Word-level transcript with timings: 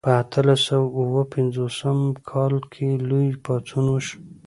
په 0.05 0.11
اتلس 0.21 0.59
سوه 0.67 0.83
او 0.89 0.91
اووه 0.99 1.23
پنځوسم 1.33 1.99
کال 2.29 2.53
کې 2.73 2.87
لوی 3.09 3.27
پاڅون 3.43 3.85
وشو. 3.89 4.19